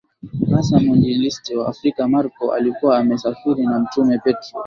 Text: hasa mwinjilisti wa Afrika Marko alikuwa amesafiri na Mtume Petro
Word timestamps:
hasa 0.55 0.79
mwinjilisti 0.79 1.55
wa 1.55 1.67
Afrika 1.67 2.07
Marko 2.07 2.53
alikuwa 2.53 2.97
amesafiri 2.97 3.65
na 3.65 3.79
Mtume 3.79 4.17
Petro 4.19 4.59